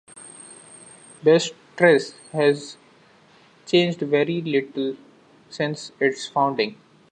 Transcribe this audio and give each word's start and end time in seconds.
Bastress 1.23 2.13
has 2.31 2.75
changed 3.67 3.99
very 3.99 4.41
little 4.41 4.95
since 5.51 5.91
its 5.99 6.27
founding. 6.27 6.75